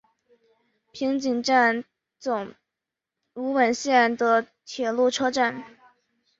[0.91, 1.85] 平井站
[2.17, 2.55] 总
[3.35, 5.63] 武本线的铁路车站。